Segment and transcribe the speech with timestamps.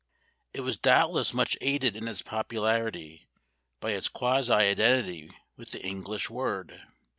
[0.51, 3.27] It was doubtless much aided in its popularity
[3.79, 6.81] by its quasi identity with the English word.